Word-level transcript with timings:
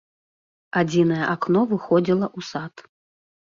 Адзінае 0.81 1.19
акно 1.35 1.61
выходзіла 1.75 2.27
ў 2.37 2.51
сад. 2.51 2.75